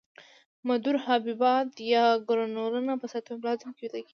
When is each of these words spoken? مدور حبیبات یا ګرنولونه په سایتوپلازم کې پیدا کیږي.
مدور 0.67 0.95
حبیبات 1.05 1.69
یا 1.93 2.05
ګرنولونه 2.27 2.93
په 3.01 3.05
سایتوپلازم 3.11 3.69
کې 3.73 3.81
پیدا 3.81 3.97
کیږي. 3.99 4.09